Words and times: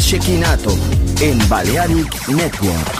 Shekinato 0.00 0.76
en 1.20 1.38
Balearic 1.48 2.28
Network. 2.28 2.95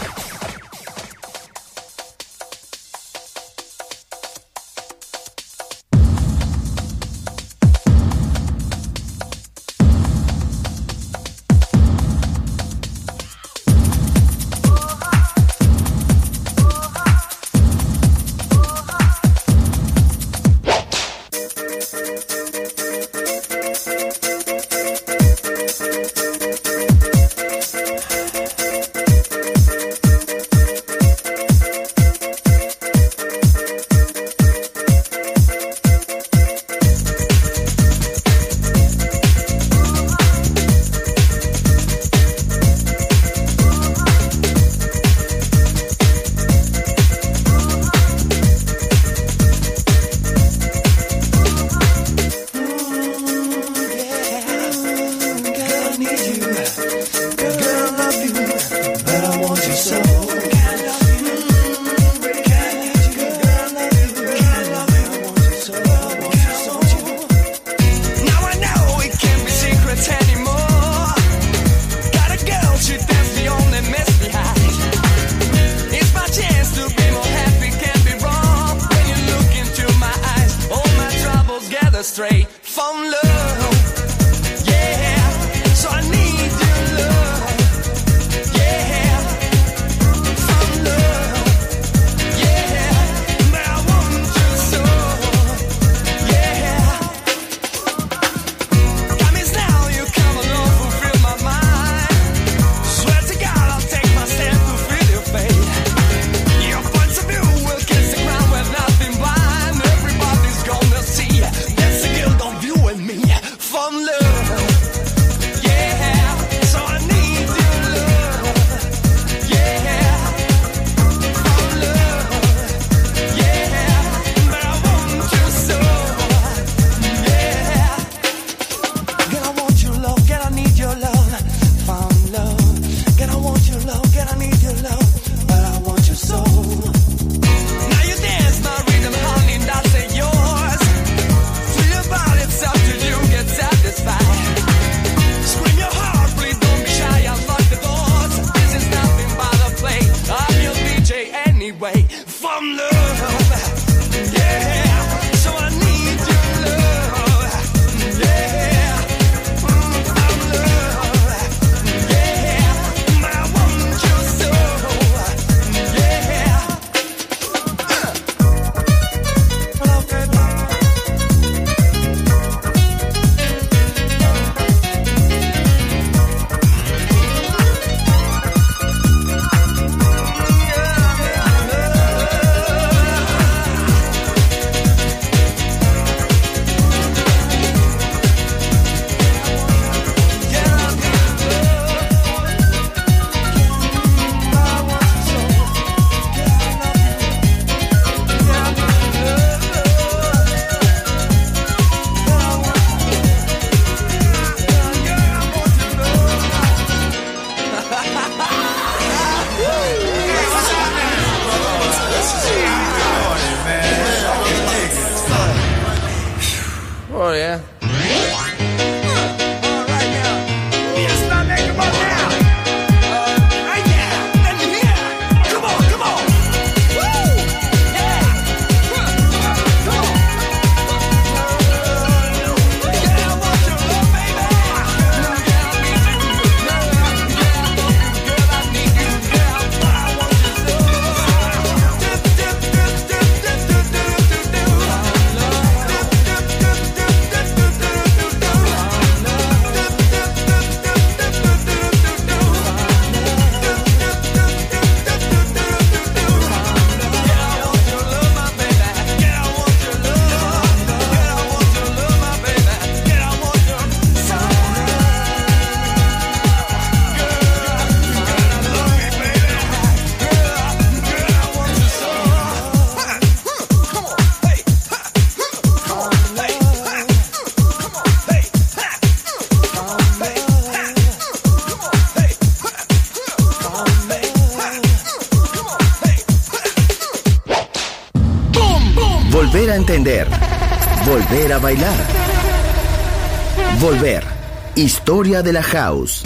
De 295.42 295.52
la 295.52 295.60
house. 295.60 296.25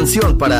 Canción 0.00 0.38
para 0.38 0.59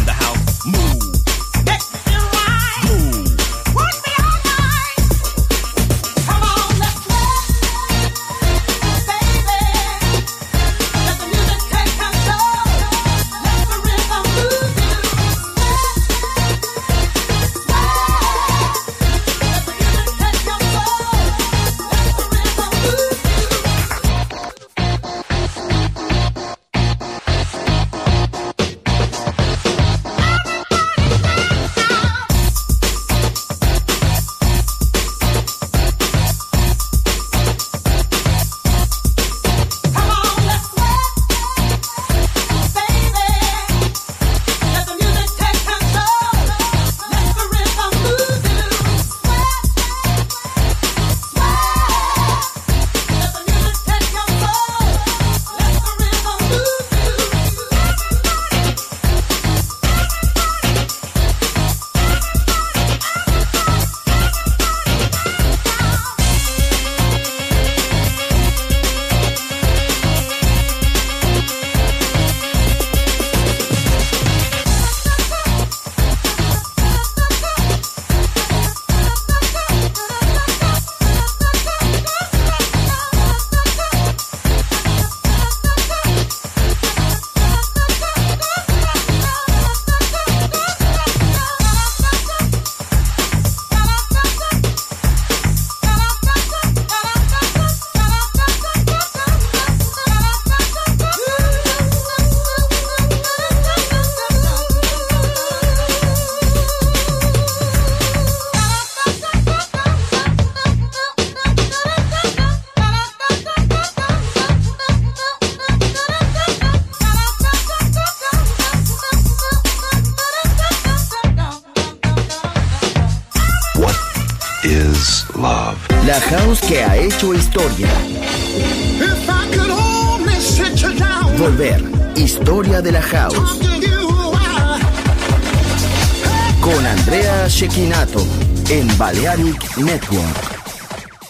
Balearic 139.01 139.77
Network. 139.79 140.37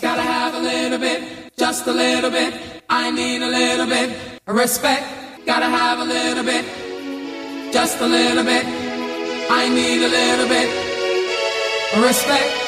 Gotta 0.01 0.22
have 0.22 0.55
a 0.55 0.59
little 0.59 0.99
bit, 0.99 1.55
just 1.57 1.88
a 1.88 1.93
little 1.93 2.30
bit. 2.30 2.84
I 2.89 3.11
need 3.11 3.41
a 3.41 3.47
little 3.47 3.86
bit 3.86 4.09
of 4.45 4.55
respect. 4.57 5.05
Gotta 5.45 5.67
have 5.67 5.99
a 5.99 6.03
little 6.03 6.43
bit, 6.43 6.65
just 7.72 8.01
a 8.01 8.07
little 8.07 8.43
bit. 8.43 8.65
I 9.49 9.69
need 9.69 10.03
a 10.03 10.09
little 10.09 10.49
bit 10.49 10.69
of 11.95 12.03
respect. 12.03 12.61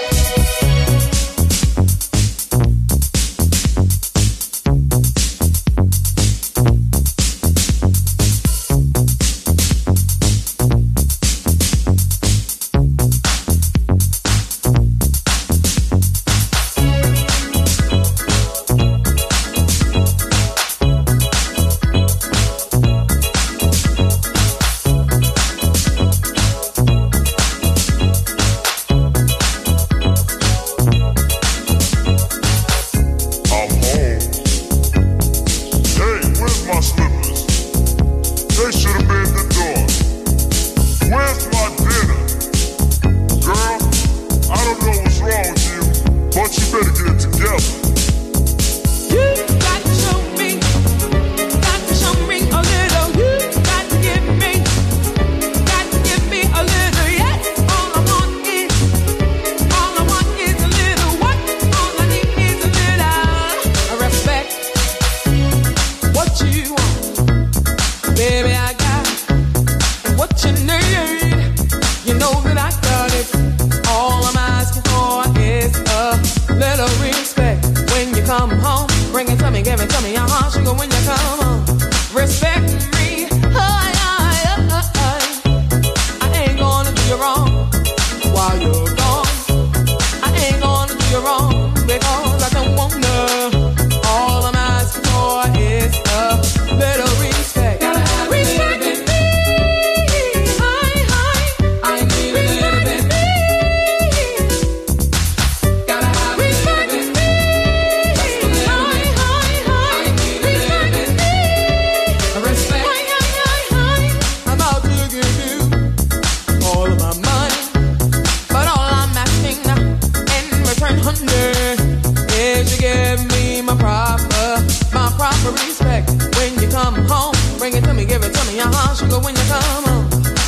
respect 125.52 126.10
when 126.38 126.54
you 126.62 126.68
come 126.70 126.96
home. 127.08 127.36
Bring 127.58 127.76
it 127.76 127.84
to 127.84 127.94
me, 127.94 128.06
give 128.06 128.24
it 128.24 128.34
to 128.34 128.44
me, 128.52 128.60
uh-huh, 128.60 128.96
sugar 128.96 129.20
when 129.20 129.36
you 129.36 129.46
come 129.52 129.84
home. 129.86 130.06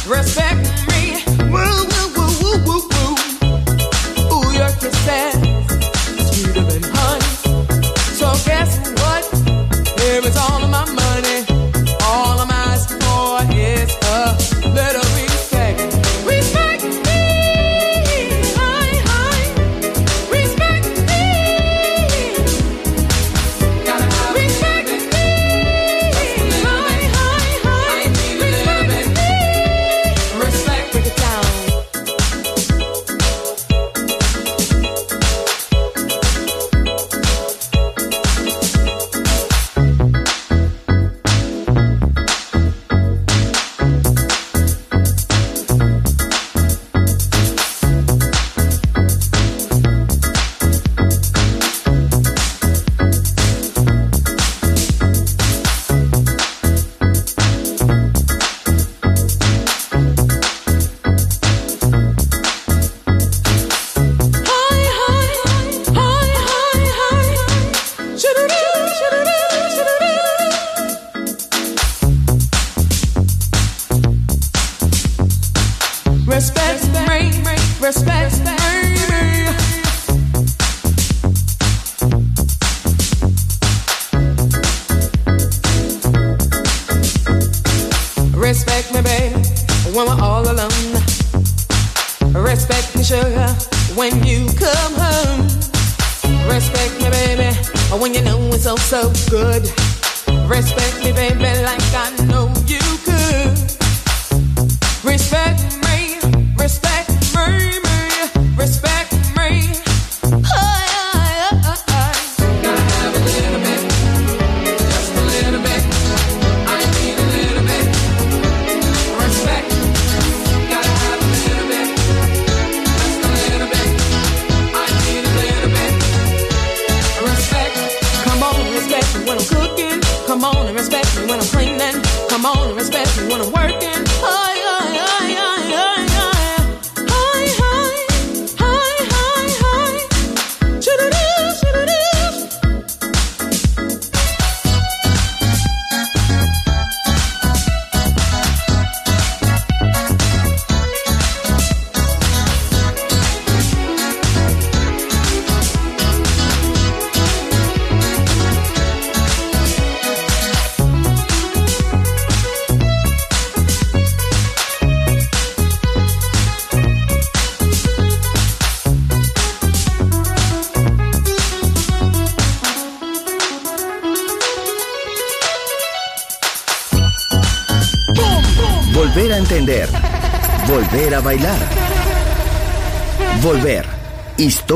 Respect 0.08 0.64
me, 0.92 1.24
woo, 1.52 1.86
woo, 1.92 2.08
woo, 2.16 2.32
woo, 2.42 2.58
woo, 2.68 2.82
ooh. 3.04 3.18
Ooh, 4.34 4.52
your 4.54 4.70
kiss 4.80 4.98
said. 5.06 5.35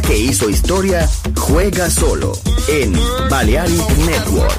Que 0.00 0.16
hizo 0.16 0.48
historia 0.48 1.06
juega 1.36 1.90
solo 1.90 2.32
en 2.68 2.94
Balearic 3.28 3.88
Network. 3.98 4.51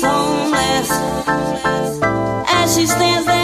homeless. 0.00 0.90
As 2.48 2.76
she 2.76 2.86
stands 2.86 3.26
there. 3.26 3.43